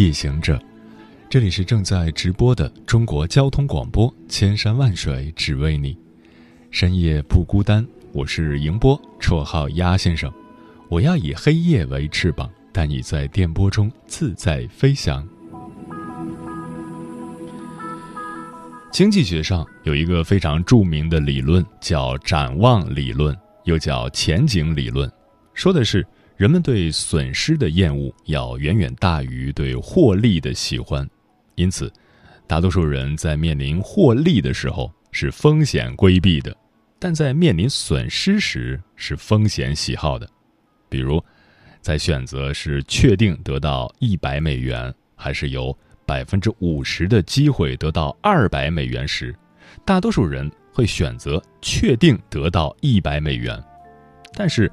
[0.00, 0.58] 夜行者，
[1.28, 5.94] 这里是正在直播的中国交通广播，千山万水只为你，
[6.70, 7.86] 深夜不孤单。
[8.14, 10.32] 我是迎波，绰号鸭先生。
[10.88, 15.28] 我要以黑夜为翅膀，带你在电波中自在飞翔。
[18.90, 25.12] 经济学上有一个非常著名的理论，叫展望理论，又叫前景理论，
[25.52, 26.06] 说的是
[26.40, 31.06] 人们对损失的厌恶要远远大于对获利的喜欢，
[31.54, 31.92] 因此，
[32.46, 36.56] 大多数人在面临获利的时候是风险规避的。
[36.98, 40.26] 但在面临损失时是风险喜好的，
[40.88, 41.22] 比如，
[41.82, 49.36] 在选择是确定得到一百美元，还是有百分之五十的机会得到二百美元时，
[49.84, 53.62] 大多数人会选择确定得到一百美元。
[54.32, 54.72] 但是，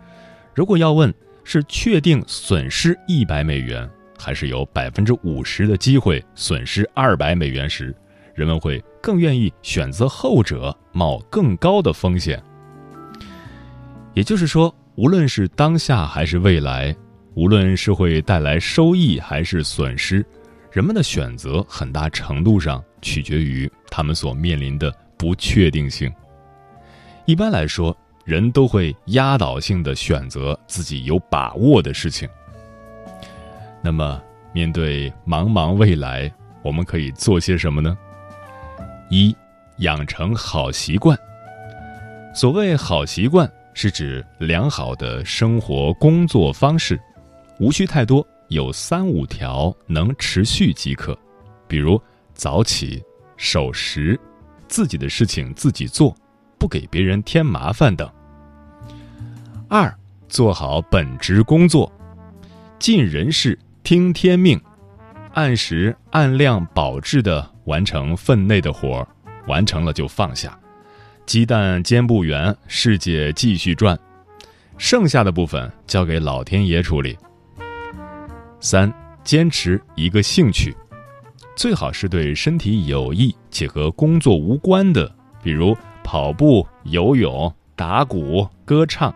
[0.56, 1.14] 如果要问
[1.50, 7.96] 是确定损失一百美元，还是有百分之五十的机会损失二百美元时，
[8.36, 12.44] 人们会更愿意选择后者，冒更高的风险。
[14.14, 16.94] 也就是说，无论是当下还是未来，
[17.34, 20.26] 无论是会带来收益还是损失，
[20.70, 26.12] 人们的选择很大程度上取决于他们所面临的不确定性。
[27.26, 32.28] 一般来说，人都会压倒性的选择自己有把握的事情。
[33.82, 36.30] 那么，面对茫茫未来，
[36.62, 37.98] 我们可以做些什么呢？
[39.10, 39.34] 一，
[39.78, 41.18] 养成好习惯。
[42.36, 47.00] 所谓好习惯，是指良好的生活工作方式，
[47.62, 51.18] 无需太多，有三五条能持续即可。
[51.66, 51.98] 比如
[52.34, 53.02] 早起、
[53.38, 54.20] 守时、
[54.68, 56.14] 自己的事情自己做，
[56.58, 58.06] 不给别人添麻烦等。
[59.70, 59.94] 二，
[60.30, 61.92] 做好本职工作，
[62.80, 64.60] 尽人事，听天命，
[65.34, 67.54] 按时按量保质的。
[67.68, 69.08] 完成分内的活儿，
[69.46, 70.58] 完成了就放下。
[71.26, 74.00] 鸡蛋煎不圆，世界继续转。
[74.78, 77.18] 剩下的部分交给老天爷处理。
[78.62, 78.90] 三，
[79.22, 80.74] 坚持一个兴趣，
[81.58, 85.14] 最好是对身体有益且和工作无关的，
[85.44, 85.76] 比如
[86.06, 89.14] 跑步、游泳、打鼓、歌唱。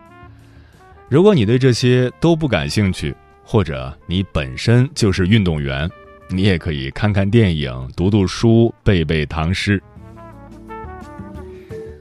[1.12, 3.14] 如果你对这些都不感兴趣，
[3.44, 5.86] 或者你本身就是运动员。
[6.30, 9.78] 你也可以看看电影、读读书、背背唐诗。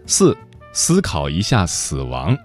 [0.05, 0.33] 四，
[0.71, 2.37] 思考一下死亡。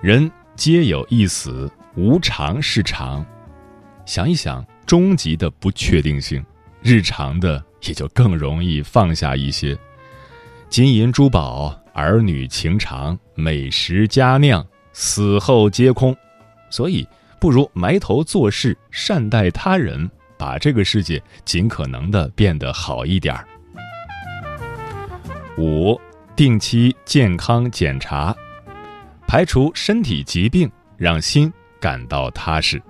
[0.00, 3.22] 人皆有一死，无常是常。
[4.06, 6.42] 想一想终极的不确定性，
[6.80, 9.76] 日常的也就更容易放下一些。
[10.70, 16.16] 金银珠宝、儿女情长、美食佳酿，死后皆空。
[16.70, 17.06] 所以，
[17.40, 20.10] 不如埋头做事，善待他人。
[20.38, 23.46] 把这个世界尽可能的变得好一点儿。
[25.56, 25.96] 五，
[26.34, 28.34] 定期健康检查，
[29.24, 32.82] 排除身体疾病，让心感到踏实。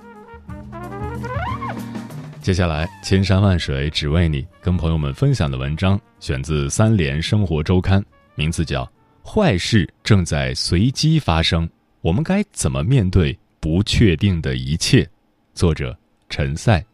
[2.41, 8.01] 接下来，千山万水只为你，跟朋友们分享的文章选自《三联生活周刊》，
[8.35, 8.83] 名字叫
[9.23, 11.69] 《坏事正在随机发生》，
[12.03, 15.09] 我们该怎么面对不确定的一切？
[15.55, 15.97] 作者
[16.29, 16.85] 陈赛。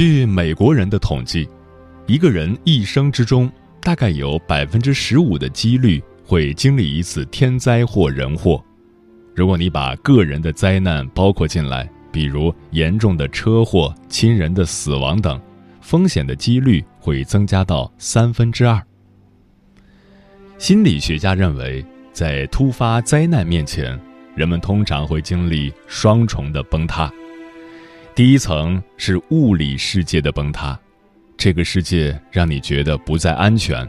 [0.00, 1.46] 据美国人的统计，
[2.06, 3.52] 一个人一生之中
[3.82, 8.64] 大概有百分之十五的几率会经历一次天灾或人祸。
[9.36, 15.38] 如果你把个人的灾难包括进来，比如严重的车祸、亲人的死亡等，
[15.82, 18.82] 风险的几率会增加到三分之二。
[20.56, 24.00] 心理学家认为，在突发灾难面前，
[24.34, 27.12] 人们通常会经历双重的崩塌。
[28.20, 30.78] 第一层是物理世界的崩塌，
[31.38, 33.82] 这个世界让你觉得不再安全；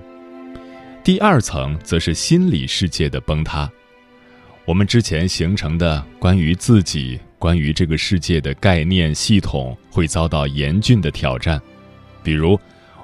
[1.04, 3.69] 第二层则是心理世界的崩塌，
[4.63, 11.62] 我们之前形成的关于自己、关于这个世界的概念系统会遭到严峻的挑战，
[12.24, 12.57] 比如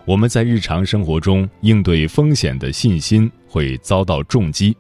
[0.06, 4.74] 我们在日常生活中应对风险的信心会遭到重击。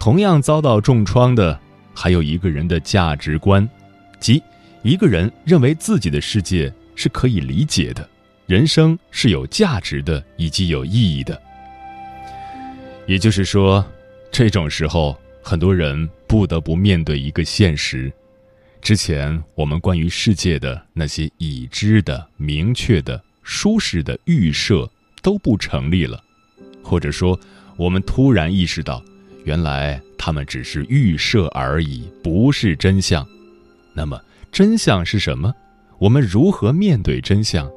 [0.00, 1.56] 同样遭到重创的，
[1.94, 3.70] 还有一个人的价值观，
[4.18, 4.42] 即。
[4.82, 8.08] 一个人认为自己的世界是可以理解的，
[8.46, 11.40] 人生是有价值的以及有意义的。
[13.06, 13.84] 也就是说，
[14.30, 18.12] 这种时候，很多人不得不面对一个现实：
[18.80, 24.88] 之前我们关于世界的那些已知的、明确的、舒适的预设
[25.22, 26.22] 都不成立了，
[26.82, 27.38] 或者说，
[27.76, 29.02] 我们突然意识到，
[29.44, 33.26] 原来他们只是预设而已，不是真相。
[33.94, 34.20] 那么，
[34.50, 35.54] 真相是什么？
[35.98, 37.70] 我们如何面对真相？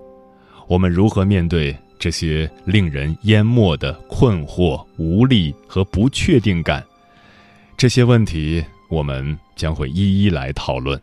[0.67, 6.83] 我们如何面对这些令人淹没的困惑、无力和不确定感？
[7.77, 10.99] 这些问题，我们将会一一来讨论。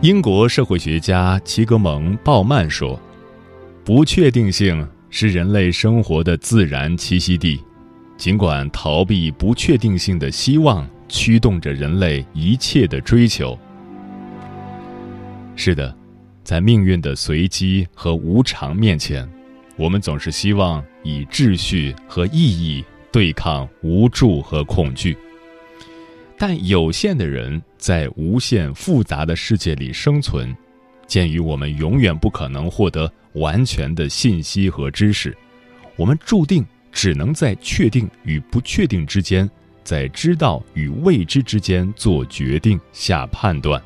[0.00, 3.00] 英国社会学家齐格蒙·鲍曼说
[3.84, 7.60] ：“不确定性是人类生活的自然栖息地，
[8.16, 13.56] 尽管逃避不确定性的希望。”驱动着人类一切的追求。
[15.54, 15.96] 是的，
[16.42, 19.26] 在命运的随机和无常面前，
[19.76, 25.16] 我们总是希望以秩序和意义对抗无助和恐惧。
[26.36, 30.52] 但有限的人在无限复杂的世界里生存，
[31.06, 35.34] 鉴于我们永远不可能获得完全的信息和知识，
[35.94, 39.48] 我们注定只能在确定与不确定之间。
[39.84, 43.80] 在知道与未知之间做决定、下判断。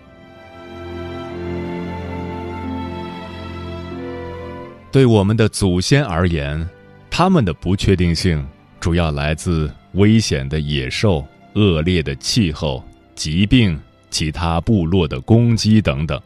[4.91, 6.67] 对我们的祖先而言，
[7.11, 8.47] 他们的不确定性
[8.81, 12.83] 主要来自危险的野兽、恶劣的气候、
[13.15, 13.79] 疾病、
[14.11, 16.19] 其他部落的攻击等等。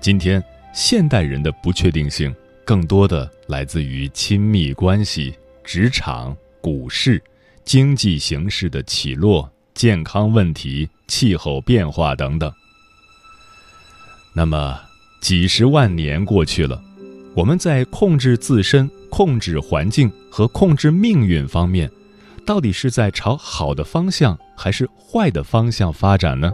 [0.00, 0.42] 今天，
[0.72, 2.32] 现代人的不确定性
[2.64, 5.34] 更多的来自于亲密关系、
[5.64, 7.20] 职场、股市。
[7.68, 12.50] 经济形势的起落、健康问题、气候变化等等。
[14.32, 14.80] 那么，
[15.20, 16.82] 几十万年过去了，
[17.34, 21.90] 我们在控制自身、控制环境和控制命运方面，
[22.46, 26.50] 到底是在朝好的方向还是坏的方向发展呢？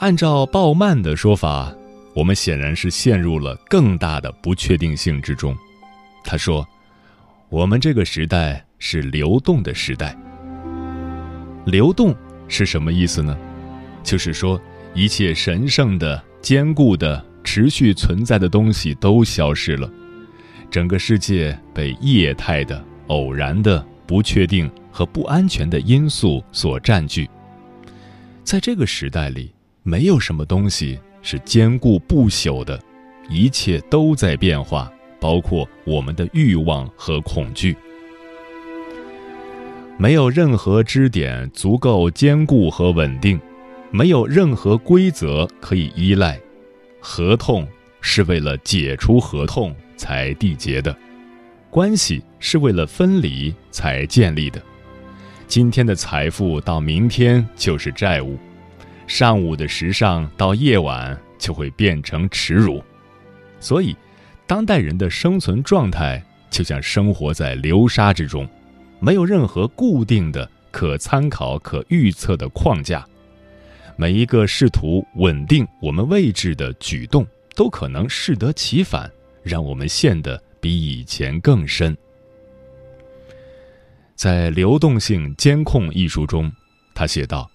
[0.00, 1.72] 按照鲍曼的说法，
[2.16, 5.56] 我们显然是陷入了更大的不确定性之中。
[6.24, 6.66] 他说。
[7.50, 10.14] 我们这个时代是流动的时代。
[11.64, 12.14] 流动
[12.46, 13.36] 是什么意思呢？
[14.02, 14.60] 就是说，
[14.94, 19.90] 一切神圣的、坚固的、持续存在的东西都消失了，
[20.70, 27.28] 整个世界被液态的、偶然的、不确定和不安全的因素所占据。
[28.44, 32.78] 在这个时代里，没有什么东西是坚固不朽的，
[33.30, 34.92] 一切都在变化。
[35.20, 37.76] 包括我们的欲望和恐惧，
[39.96, 43.40] 没有任何支点足够坚固和稳定，
[43.90, 46.38] 没有任何规则可以依赖。
[47.00, 47.66] 合同
[48.00, 50.96] 是为了解除合同才缔结的，
[51.68, 54.62] 关系是为了分离才建立的。
[55.48, 58.38] 今天的财富到明天就是债务，
[59.08, 62.80] 上午的时尚到夜晚就会变成耻辱，
[63.58, 63.96] 所以。
[64.48, 68.48] 当代人的生存状态就像生活在流沙之中，
[68.98, 73.06] 没有任何固定的、可参考、可预测的框架。
[73.94, 79.10] 每一个试图稳定我们位置的举动，都可能适得其反，
[79.42, 81.94] 让我们陷得比以前更深。
[84.14, 86.50] 在《流动性监控》一书中，
[86.94, 87.50] 他写道：“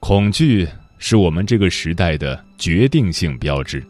[0.00, 3.84] 恐惧是我们这个时代的决定性标志。”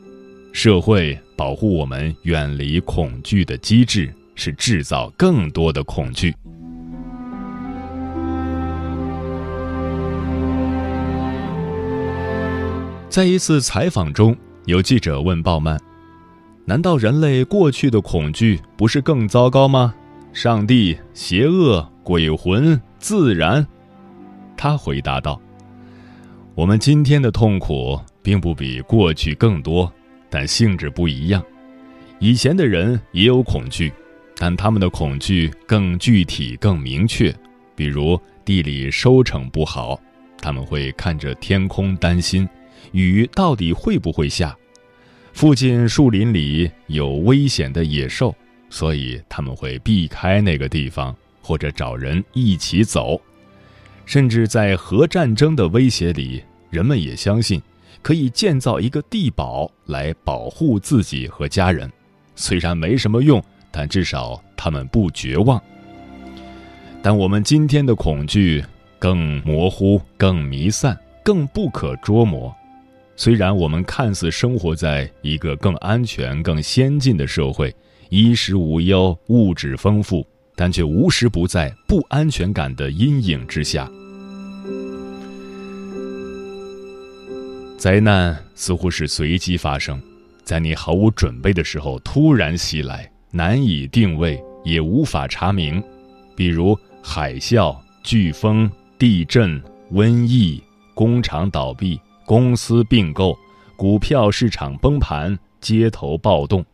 [0.53, 6.35] 社会保护我们远离恐惧的机制是制造更多的恐惧。
[13.09, 14.37] 在一次采访中，
[14.67, 15.79] 有记者问鲍曼
[16.67, 19.95] ：“难道人类过去的恐惧不是更糟糕吗？
[20.33, 23.67] 上帝、邪恶、鬼魂、自然？”
[24.57, 25.41] 他回答道
[26.55, 29.91] ：“我们今天的痛苦并不比过去更多。”
[30.31, 31.45] 但性质不一样，
[32.19, 33.93] 以前的人也有恐惧，
[34.37, 37.35] 但他们的恐惧更具体、更明确。
[37.75, 40.01] 比如地里收成不好，
[40.41, 42.49] 他们会看着天空担心，
[42.93, 44.57] 雨到底会不会下；
[45.33, 48.35] 附近树林里有危险的野兽，
[48.69, 53.21] 所以他们会避开那个地方，或者找人一起走。
[54.05, 57.63] 甚至在核战争的威胁里，人们也相信
[58.03, 61.91] 可以建造一个地堡来保护自己和家人。
[62.35, 65.61] 虽然没什么用，但至少他们不绝望。
[67.03, 68.65] 但我们今天的恐惧
[68.99, 72.55] 更模糊、更弥散、更不可捉摸。
[73.17, 77.75] 虽然我们看似生活在一个更安全、更先进的社会，
[78.11, 83.91] 衣食无忧、物质丰富，但却无时不在不安全感的阴影之下。
[87.79, 90.03] 灾难似乎是随机发生，
[90.43, 95.81] 在你毫无准备的时候突然袭来，难以定位，也无法查明。
[96.35, 98.69] 比如海啸、飓风、
[98.99, 100.61] 地震、瘟疫、
[100.93, 103.39] 工厂倒闭、公司并购、
[103.77, 106.67] 股票市场崩盘、街头暴动。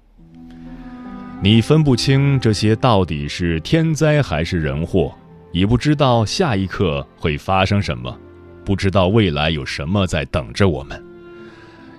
[1.42, 5.14] 你分不清这些到底是天灾还是人祸，
[5.52, 8.18] 也不知道下一刻会发生什么。
[8.64, 11.02] 不知道未来有什么在等着我们，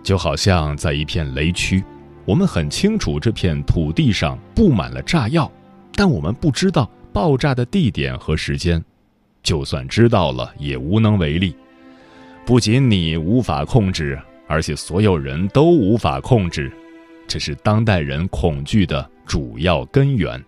[0.04, 1.84] 就好像在一片雷区，
[2.26, 5.52] 我们很清楚这片土地上布满了炸药，
[5.94, 8.84] 但我们不知道爆炸的地点和时间。
[9.44, 11.56] 就算知道了，也无能为力。
[12.46, 16.72] 不仅你无法控制，而且所有人都无法控制，
[17.28, 20.44] 这是当代人恐惧的主要根源。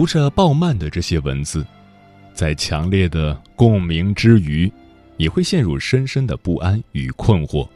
[0.00, 1.62] 读着鲍曼的这些文字，
[2.32, 4.72] 在强烈的共鸣之余，
[5.18, 7.68] 也会陷入深深的不安与困惑。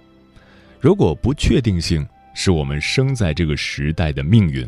[0.81, 2.02] 如果不确定性
[2.35, 4.66] 是我们生在这个时代的命运，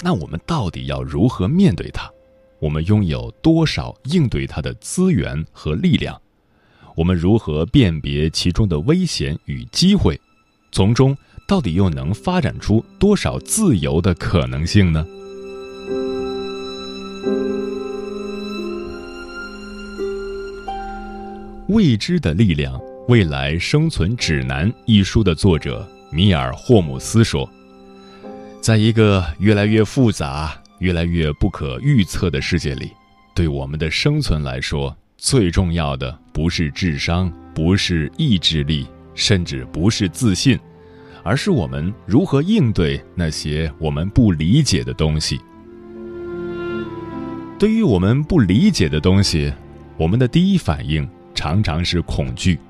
[0.00, 2.10] 那我们到底要如何面对它？
[2.58, 6.18] 我们拥有多少应对它的资源和力量？
[6.96, 10.18] 我们如何辨别其中的危险与机会？
[10.72, 11.14] 从中
[11.46, 15.06] 到底又能发展出多少自由的可能性呢？
[21.68, 22.78] 未知的力量，
[23.08, 27.50] 《未来生存指南》一书的作者米尔·霍姆斯说
[28.62, 32.92] ：“在一个越来越复杂、越来越不可预测的世界里，
[33.34, 40.56] 对我们的生存来说，最重要的不是智商，不是意志力，甚至不是自信，
[41.24, 45.40] 而是我们如何应对那些我们不理解的东西。
[47.64, 49.50] 对于我们不理解的东西，
[49.96, 52.60] 我们的第一反应。”常常是恐惧，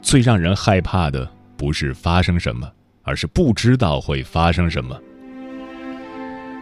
[0.00, 2.66] 最让人害怕的不是发生什么，
[3.02, 4.98] 而是不知道会发生什么。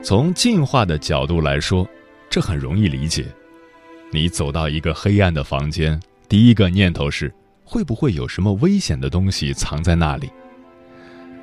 [0.02, 1.88] 从进化的角度来说，
[2.28, 3.24] 这很容易理解。
[4.10, 5.98] 你走到一个黑暗的房间，
[6.28, 10.28] 第一个念头是会不会有什么危险的东西藏在那里？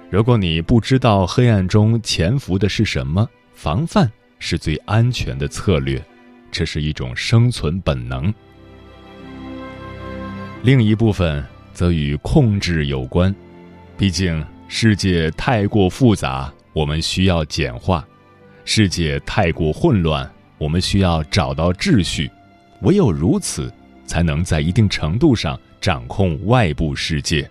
[0.09, 6.03] 如果你不知道黑暗中潜伏的是什么，防范是最安全的策略，
[6.51, 8.33] 这是一种生存本能。
[10.63, 13.33] 另一部分则与控制有关，
[13.97, 18.03] 毕竟世界太过复杂，我们需要简化；
[18.65, 22.29] 世界太过混乱，我们需要找到秩序。
[22.81, 23.71] 唯有如此，
[24.05, 27.49] 才能在一定程度上掌控外部世界。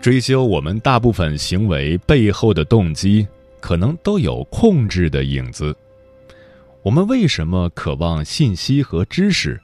[0.00, 3.26] 追究我们大部分行为背后的动机，
[3.66, 5.76] 可能都有控制的影子。
[6.84, 9.60] 我们为什么渴望信息和知识？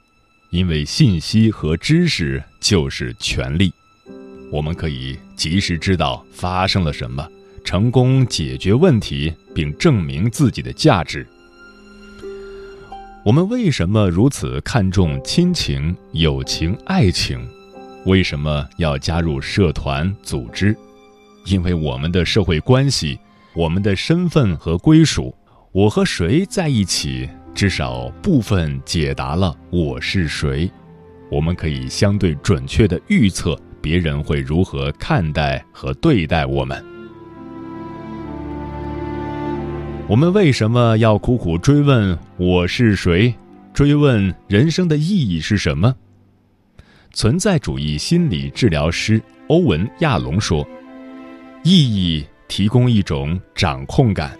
[0.49, 3.71] 因为信息和知识就是权力，
[4.51, 7.25] 我们可以及时知道发生了什么，
[7.63, 11.25] 成功解决问题，并证明自己的价值。
[13.23, 17.39] 我们为什么如此看重亲情、友情、爱情？
[18.05, 20.75] 为什么要加入社团组织？
[21.45, 23.17] 因为我们的社会关系，
[23.53, 25.33] 我们的身份和归属。
[25.71, 30.69] 我和谁在一起，至少部分解答了我是谁。
[31.31, 36.83] 我们可以相对准确地预测别人会如何看待和对待我们。
[40.07, 43.33] 我们为什么要苦苦追问我是谁？
[43.73, 45.95] 追问人生的意义是什么？
[47.13, 50.67] 存在主义心理治疗师欧文·亚龙说
[51.63, 52.23] ：“意义
[52.55, 54.37] 提供一种掌控感，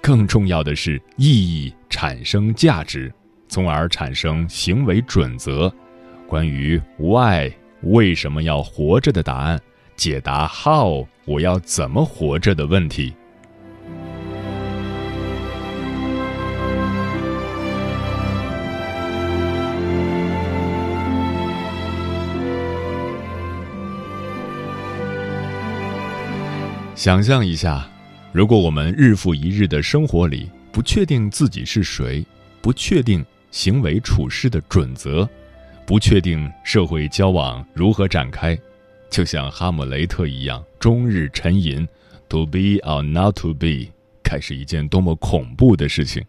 [0.00, 3.12] 更重要的是意义产生价值，
[3.48, 5.68] 从而产生行为准则。
[6.28, 7.50] 关于 why
[7.82, 9.60] 为什么要活着的答案，
[9.96, 13.12] 解答 how 我要怎么活着的问题。”
[27.00, 27.90] 想象一下，
[28.30, 32.22] 如果我们日复一日的生活里不确定自己是谁，
[32.60, 35.26] 不确定行为处事的准则，
[35.86, 38.54] 不确定社会交往如何展开，
[39.08, 41.88] 就像哈姆雷特一样，终日沉吟
[42.28, 43.88] ，to be or not to be，
[44.22, 46.22] 该是一件多么恐怖的事情。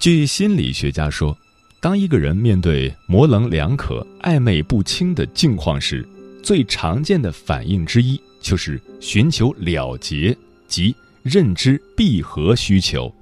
[0.00, 1.36] 据心理学家说，
[1.82, 6.08] 当一个人面对模棱两可、暧昧不清的境况时，
[6.42, 8.18] 最常见的反应之一。
[8.46, 10.36] 就是寻求了结
[10.68, 13.12] 及认知闭合需求。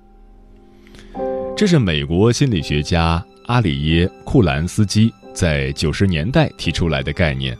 [1.56, 7.56] 这是美国心理学家阿里耶·库兰斯基在九十年代提出来的概念，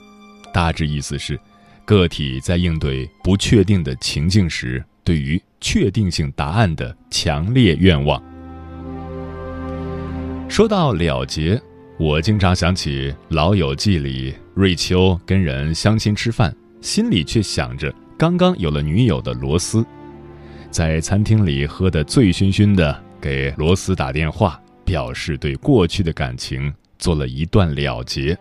[0.53, 1.41] 大致意思是，
[1.87, 8.23] 个体在应对不确定的情境时，对于确定性答案的强烈愿望。
[10.51, 11.59] 说到了结，
[11.99, 16.55] 我经常想起《老友记》里瑞秋跟人相亲吃饭。
[16.85, 19.83] 心里却想着刚刚有了女友的罗斯，
[20.71, 28.37] 在餐厅里喝得醉醺醺的，给罗斯打电话，表示对过去的感情做了一段了结。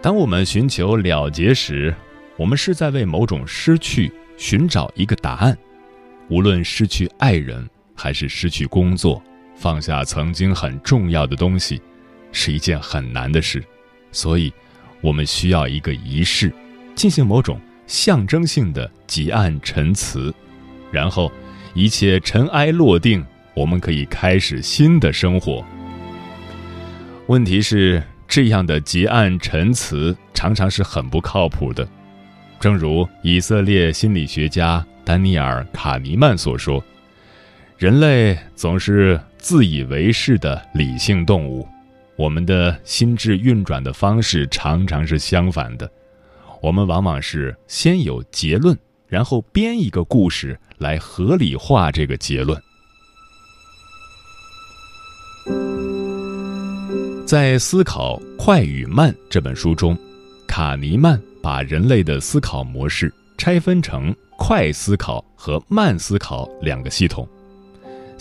[0.00, 1.92] 当我们寻求了结时，
[2.36, 5.58] 我们是在为某种失去寻找一个答案。
[6.28, 9.20] 无论失去爱人还是失去工作，
[9.56, 11.82] 放下曾经很重要的东西，
[12.30, 13.60] 是一件很难的事，
[14.12, 14.52] 所以。
[15.02, 16.50] 我们需要一个仪式，
[16.94, 20.32] 进行某种象征性的结案陈词，
[20.90, 21.30] 然后
[21.74, 23.22] 一切尘埃落定，
[23.54, 25.62] 我们可以开始新的生活。
[27.26, 31.86] 问题是，这样的结案陈词常常是很不靠谱的。
[32.60, 36.82] 正如以色列心理学家丹尼尔·卡尼曼所说
[37.76, 41.66] ：“人类总是自以为是的理性动物。”
[42.16, 45.90] 我们的心智运转的方式常常是相反的，
[46.60, 52.60] 我们往往是先有结论，然后编一个故事来合理化这个结论。
[57.26, 59.96] 在《思考快与慢》这本书中，
[60.46, 67.26] 卡尼曼把人类的思考模式拆分成快思考和慢思考两个系统。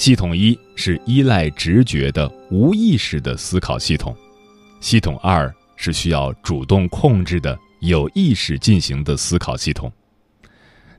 [0.02, 4.18] 系统一是依赖直觉的无意识的思考系统，
[4.80, 9.92] 系统二是需要主动控制的有意识进行的思考系统。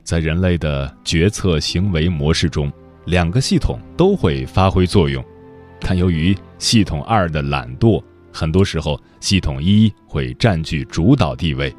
[0.05, 2.71] 在人类的决策行为模式中，
[3.03, 5.21] 两个系统都会发挥作用，
[5.81, 11.75] 但由于系统二的懒惰，很多时候系统一会占据主导地位。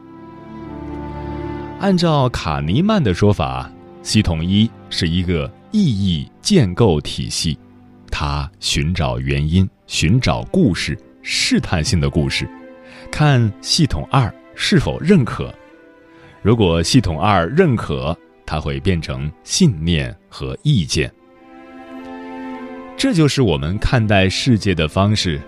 [1.81, 5.51] 按照卡尼曼的说法，系统一是一个。
[5.75, 7.59] 意义建构体系，
[8.09, 12.49] 它寻找原因，寻找故事，试探性的故事，
[13.11, 15.53] 看系统二是否认可。
[16.43, 21.13] 如果系统二认可，它会变成信念和意见。
[22.97, 25.43] 这就是我们看待世界的方式。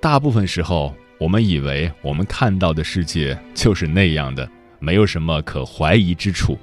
[0.00, 6.56] 大部分时候，我们以为我们看到的世界就是那样的，没有什么可怀疑之处。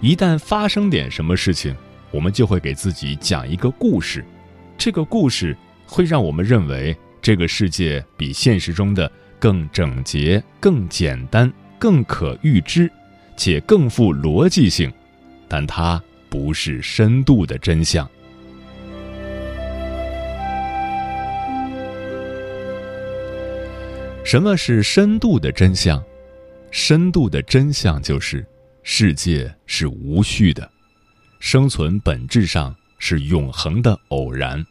[0.00, 1.76] 一旦发生点什么事情，
[2.12, 4.22] 我们就会给自己讲一个故事，
[4.76, 12.90] 这个故事会让我们认为这个世界比现实中的更整洁、更简单、更可预知，
[13.36, 14.92] 且更富逻辑性，
[15.48, 18.08] 但它不是深度的真相。
[24.22, 26.02] 什么是深度的真相？
[26.70, 28.46] 深度的真相就是
[28.82, 30.70] 世界是无序的。
[31.42, 34.64] 生存本质上是永恒的偶然，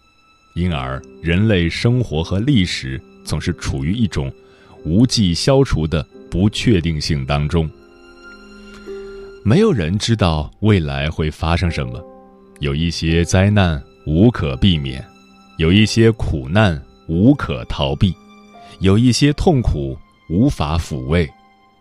[0.55, 4.31] 因而人类生活和历史总是处于一种
[4.86, 7.69] 无计消除的不确定性当中。
[9.43, 12.01] 没有人知道未来会发生什么，
[12.62, 15.05] 有一些灾难无可避免，
[15.57, 18.15] 有一些苦难无可逃避，
[18.79, 19.97] 有一些痛苦
[20.29, 21.29] 无法抚慰，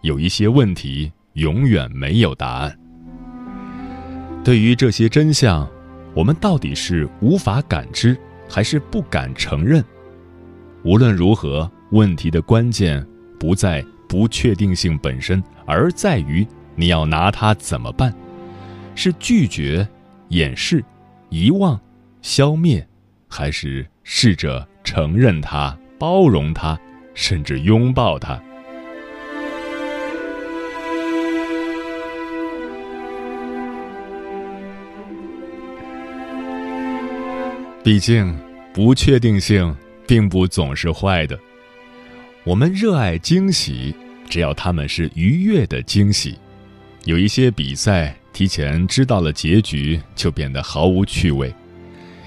[0.03, 2.77] 有一些问题永远没有答案。
[4.43, 5.69] 对于这些真相，
[6.15, 8.17] 我们到底是无法感知，
[8.49, 9.85] 还是不敢承认？
[10.83, 13.07] 无论如何，问题的关键
[13.39, 18.15] 不在不确定性本身，而在于你要拿它怎么办？
[18.95, 19.87] 是拒绝、
[20.29, 20.83] 掩饰、
[21.29, 21.79] 遗忘、
[22.23, 22.85] 消灭，
[23.29, 26.79] 还是试着承认它、包容它，
[27.13, 28.43] 甚至拥抱它？
[37.83, 38.37] 毕竟，
[38.75, 39.75] 不确定性
[40.07, 41.39] 并不总是坏的。
[42.45, 43.95] 我们热爱惊喜，
[44.29, 46.39] 只要他们是愉悦的惊喜。
[47.05, 51.53] 有一些比赛提前知道了结局，就变得毫无趣味。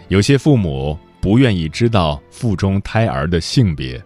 [0.08, 4.04] 有些父母不愿意知道腹中胎儿的性别，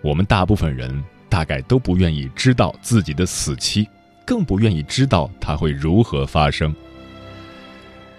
[0.00, 3.86] 我们大部分人大概都不愿意知道自己的死期，
[4.24, 6.74] 更不愿意知道它会如何发生。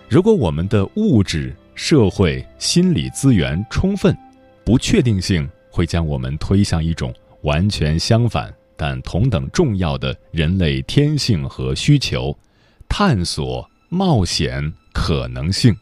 [0.07, 4.15] 如果我们的物质，社会心理资源充分，
[4.63, 12.37] 不确定性会将我们推向一种完全相反但同等重要的人类天性和需求——
[12.87, 15.75] 探索、冒险、可能性。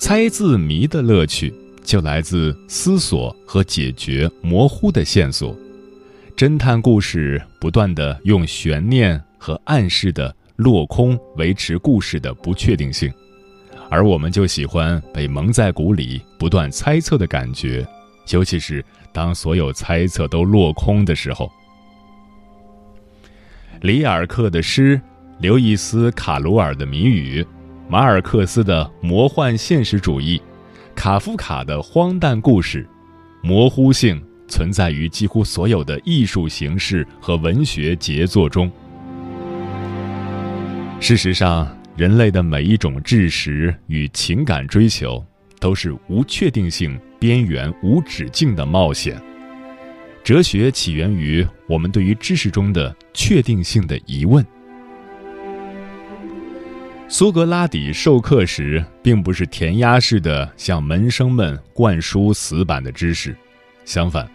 [0.00, 5.56] 猜字谜的乐趣就来自思索和解决模糊的线索，
[6.36, 13.12] 侦探故事不断的用悬念和暗示的落空维持故事的不确定性。
[13.90, 17.86] 而我们就喜欢被蒙在鼓里、不断猜测的感觉，
[18.30, 21.50] 尤其是当所有猜测都落空的时候。
[23.80, 25.00] 里尔克的诗、
[25.38, 27.46] 刘易斯·卡罗尔的谜语、
[27.88, 30.42] 马尔克斯的魔幻现实主义、
[30.94, 32.86] 卡夫卡的荒诞故事，
[33.42, 38.70] 模糊性存在于几乎所有的艺术形式和文学杰作中。
[41.00, 41.77] 事实上。
[41.98, 45.20] 人类的每一种知识与情感追求，
[45.58, 49.20] 都是无确定性、边缘无止境的冒险。
[50.22, 54.46] 哲学起源于我们对于知识中的确定性的疑问。
[57.08, 63.36] 苏格拉底授课时，并不是填鸭式的向门生们灌输死板的知识，
[63.84, 64.30] 相反，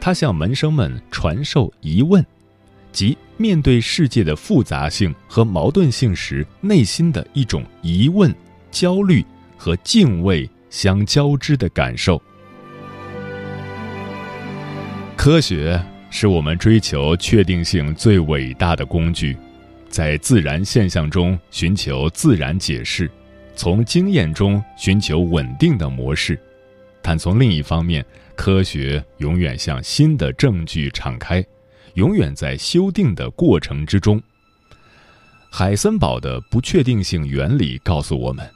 [0.00, 2.26] 他向门生们传授疑问。
[2.94, 8.32] 即面对世界的复杂性和矛盾性时，内心的一种疑问、
[8.70, 9.22] 焦虑
[9.56, 12.22] 和敬畏相交织的感受。
[15.16, 19.36] 科学是我们追求确定性最伟大的工具，
[19.88, 23.10] 在自然现象中寻求自然解释，
[23.56, 26.38] 从经验中寻求稳定的模式。
[27.02, 28.04] 但从另一方面，
[28.36, 31.44] 科学永远向新的证据敞开。
[31.94, 34.20] 永远在修订的过程之中。
[35.50, 38.48] 海森堡的不确定性原理告诉我们，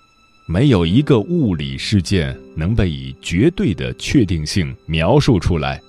[0.46, 5.81] 没有一个物理事件能被以绝对的确定性描述出来。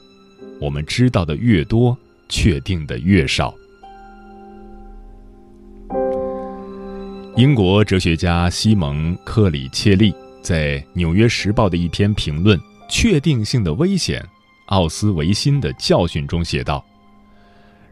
[0.62, 3.53] 我们知道的越多，确定的越少。
[7.35, 12.59] 英国哲学家西蒙·克里切利在《纽约时报》的一篇评论
[12.89, 14.23] 《确定性的危险：
[14.67, 16.85] 奥斯维辛的教训》中写道。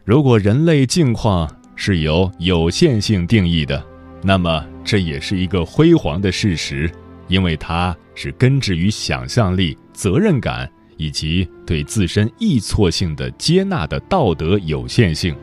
[0.08, 3.84] 如果人类境况是由有限性定义的，
[4.22, 6.90] 那么这也是一个辉煌的事实，
[7.26, 10.66] 因为它是根植于想象力、责任感
[10.96, 15.36] 以及对自身易错性的接纳的道德有限性。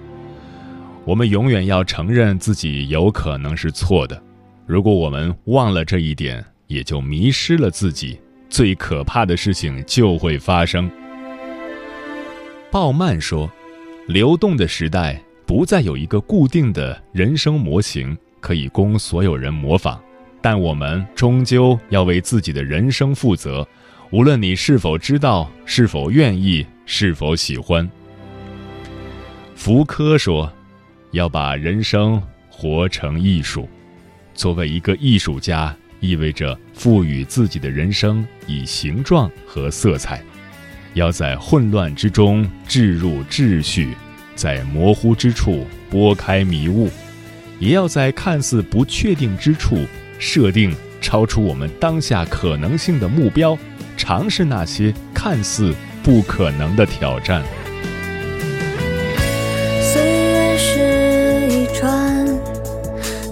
[1.04, 4.20] 我们永远要承认自己有可能是错的。
[4.66, 8.20] 如果我们忘了这一点，也就迷失了自己。
[8.50, 10.90] 最可怕的事情就会发生。
[12.72, 13.48] 鲍曼说。
[14.08, 20.00] 流动的时代不再有一个固定的人生模型可以供所有人模仿，
[20.42, 23.68] 但我们终究要为自己的人生负责，
[24.12, 27.90] 无论你是否知道、是否愿意、是否喜欢。
[29.56, 30.52] 福柯说
[31.12, 33.68] ：“要把人生活成艺术，
[34.36, 40.24] 作为一个艺术家，意味着赋予自己的人生以形状和色彩。”
[40.96, 43.96] 要在混乱之中置入秩序，
[44.34, 46.90] 在模糊之处拨开迷雾，
[47.60, 49.78] 也要在看似不确定之处
[50.18, 53.58] 设定超出我们当下可能性的目标，
[53.98, 57.44] 尝试那些看似不可能的挑战。
[59.82, 62.26] 岁月是一串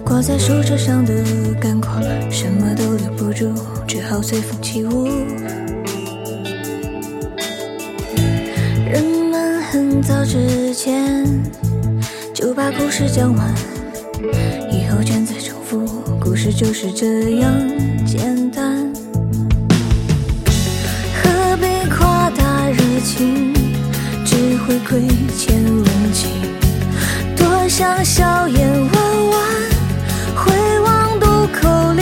[0.04, 1.14] 挂在树枝上的
[1.62, 1.90] 干果，
[2.30, 3.54] 什么都留不住，
[3.88, 5.08] 只好随风起舞。
[10.06, 11.26] 很早之前
[12.34, 13.56] 就把故事讲完，
[14.70, 15.88] 以后全在重复，
[16.20, 17.50] 故事就是这样
[18.06, 18.92] 简单。
[21.24, 23.54] 何必夸大热情，
[24.26, 26.32] 只会亏欠温情，
[27.38, 29.42] 多想笑颜弯弯，
[30.36, 31.94] 回望渡口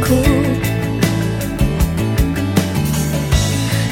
[0.00, 0.14] 枯。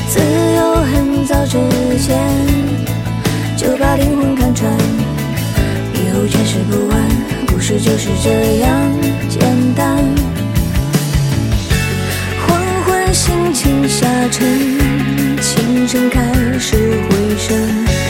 [0.08, 0.20] 自
[0.56, 1.58] 由很早之
[1.98, 2.18] 前
[3.56, 4.72] 就把灵魂看穿，
[5.94, 7.08] 以后全是不安，
[7.46, 8.92] 故事就是这样
[9.28, 9.40] 简
[9.74, 9.98] 单。
[12.46, 14.46] 黄昏，心情下沉，
[15.40, 16.20] 清晨开
[16.58, 16.76] 始
[17.08, 18.01] 回升。